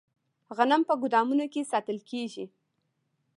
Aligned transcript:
غنم 0.57 0.81
په 0.89 0.93
ګدامونو 1.01 1.45
کې 1.53 1.61
ساتل 1.71 1.97
کیږي. 2.09 2.45